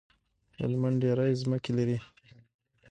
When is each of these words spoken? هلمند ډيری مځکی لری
هلمند 0.59 0.97
ډيری 1.03 1.33
مځکی 1.49 1.71
لری 1.77 1.97